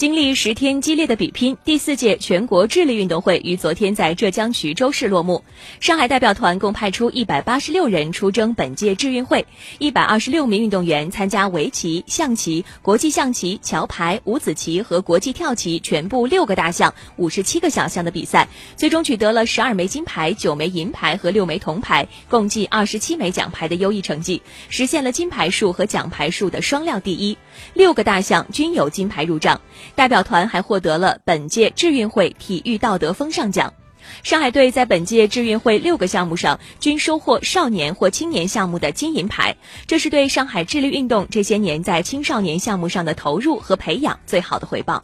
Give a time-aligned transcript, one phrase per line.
[0.00, 5.44] 经历十天激烈的比拼，第四届全国智力运动会于昨天在浙江衢州市落幕。
[5.78, 9.44] 上海代表团共派出一百八十六人出征本届智运会，
[9.78, 24.40] 一百二十六名运动员参加围棋、象棋、国际象棋、桥牌、五子棋和国际跳棋全部六个大项、五十七个小项的比赛，最终取得了十二枚金牌、九枚银牌和六枚铜牌，共计二十七枚奖牌的优异成绩，
[24.70, 27.36] 实现了金牌数和奖牌数的双料第一。
[27.74, 29.60] 六个大项均有金牌入账。
[29.94, 33.72] 代表团还获得了本届智运会体育道德风尚奖。
[34.22, 39.54] 上海队在本届智运会六个项目上均收获少年或青年项目的金银牌，
[39.86, 45.02] 这是对上海智力运动这些年在青少年项目上的投入和培养最好的回报。